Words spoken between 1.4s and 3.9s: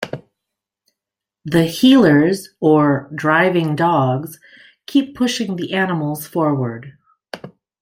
The "heelers" or driving